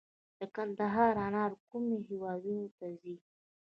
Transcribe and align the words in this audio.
د 0.39 0.41
کندهار 0.55 1.13
انار 1.27 1.51
کومو 1.69 1.95
هیوادونو 2.07 2.65
ته 2.77 2.85
ځي؟ 3.01 3.15